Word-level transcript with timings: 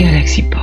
Galaxy 0.00 0.40
Pop. 0.48 0.59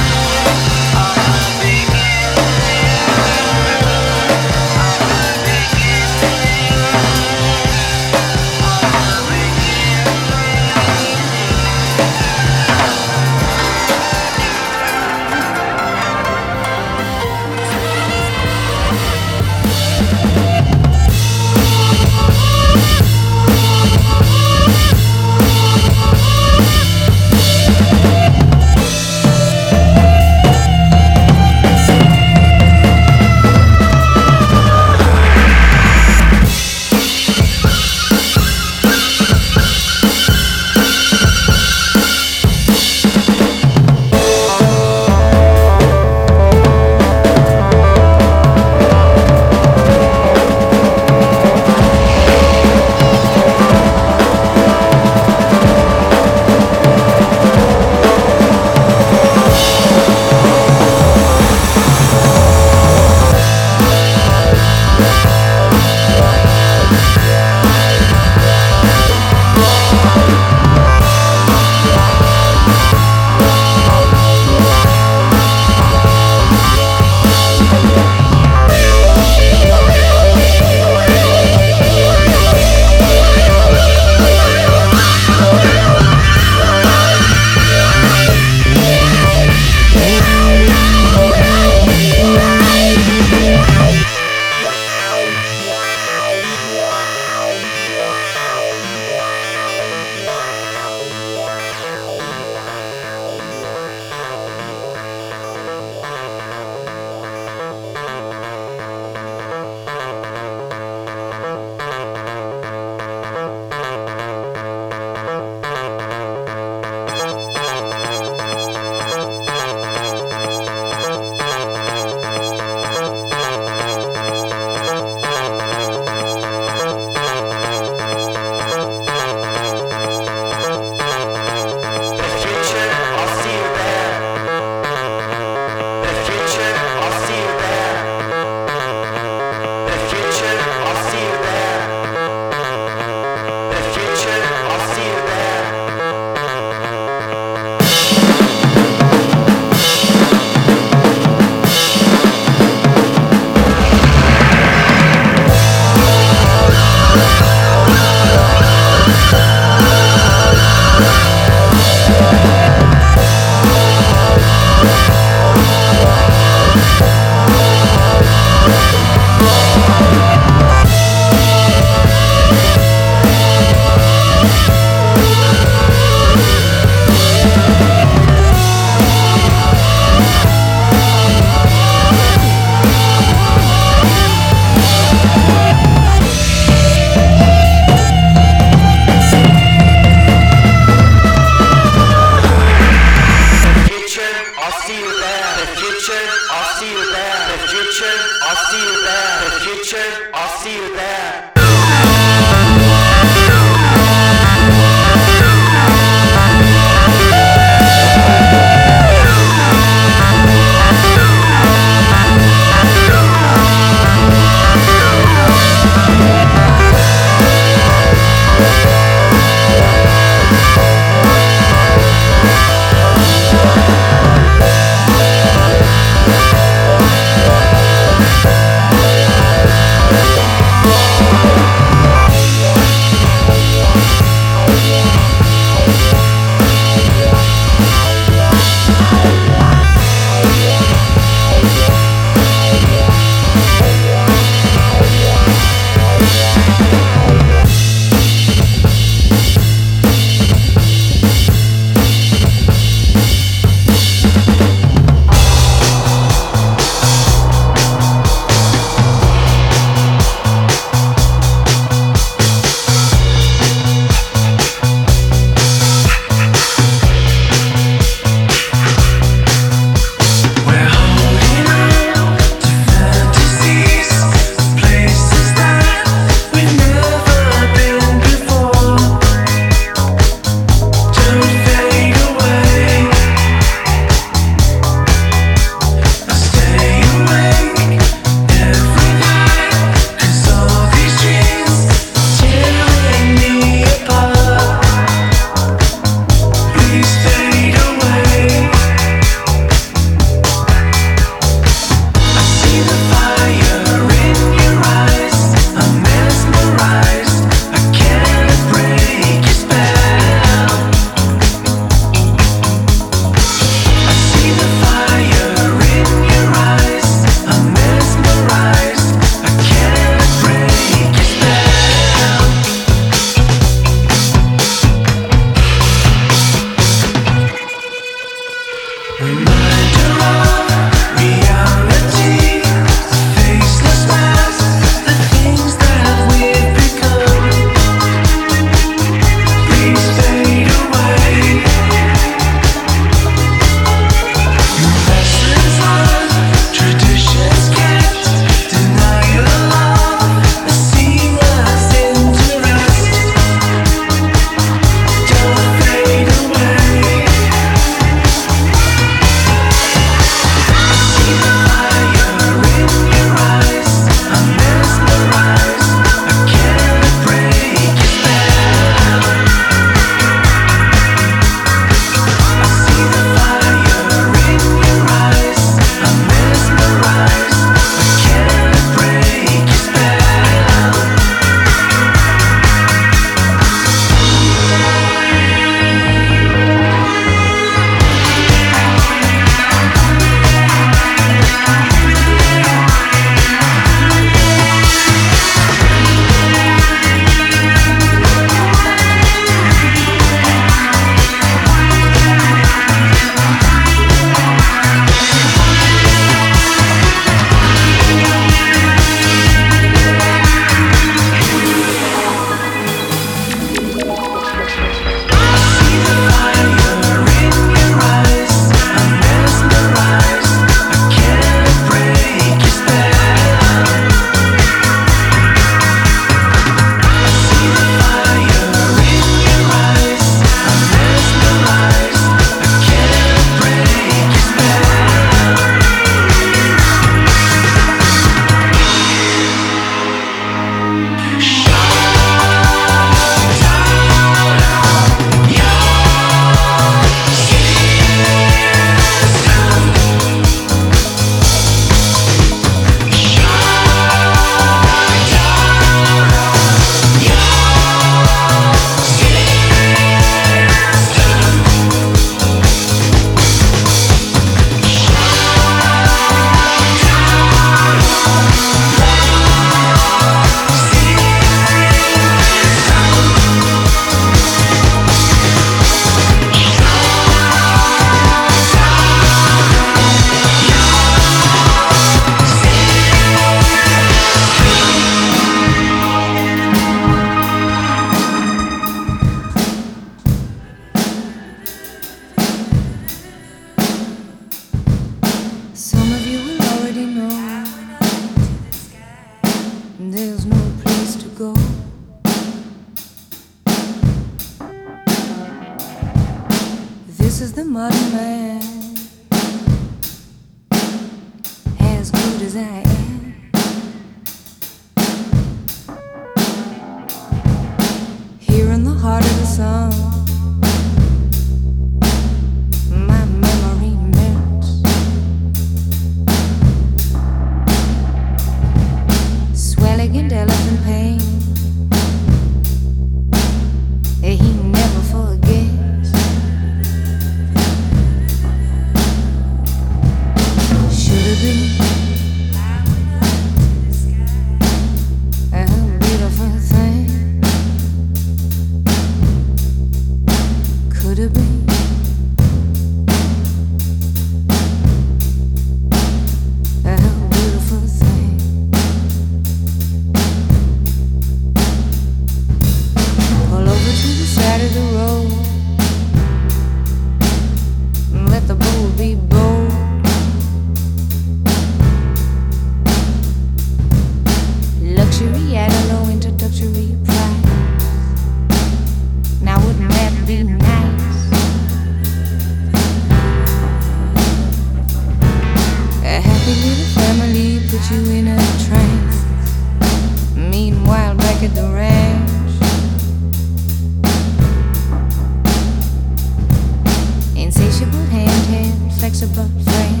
Insatiable 597.81 598.05
handheld, 598.13 598.99
flexible 598.99 599.49
friend. 599.63 600.00